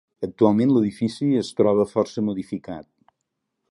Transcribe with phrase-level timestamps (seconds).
[0.27, 2.93] Actualment l'edifici es troba força modificat.